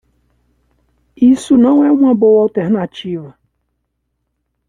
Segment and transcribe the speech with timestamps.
[1.15, 3.37] Isso não é uma boa alternativa.